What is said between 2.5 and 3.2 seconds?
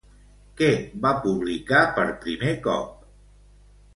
cop?